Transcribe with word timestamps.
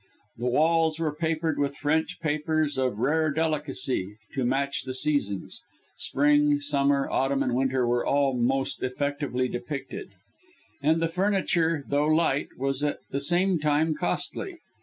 The 0.37 0.47
walls 0.47 0.99
were 0.99 1.13
papered 1.13 1.59
with 1.59 1.77
French 1.77 2.19
papers 2.21 2.75
of 2.79 2.97
rare 2.97 3.29
delicacy 3.29 4.17
to 4.33 4.43
match 4.43 4.81
the 4.81 4.95
seasons; 4.95 5.61
(spring, 5.95 6.59
summer, 6.59 7.07
autumn 7.07 7.43
and 7.43 7.53
winter 7.53 7.85
were 7.85 8.03
all 8.03 8.35
most 8.35 8.81
effectively 8.81 9.47
depicted), 9.47 10.07
and 10.81 11.03
the 11.03 11.07
furniture 11.07 11.83
though 11.87 12.07
light, 12.07 12.47
was 12.57 12.83
at 12.83 12.97
the 13.11 13.21
same 13.21 13.59
time 13.59 13.93
costly. 13.93 14.57